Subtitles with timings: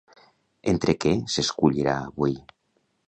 [0.71, 2.35] Entre què s'escollirà avui?